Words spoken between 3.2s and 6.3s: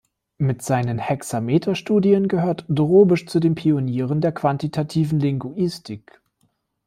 zu den Pionieren der Quantitativen Linguistik.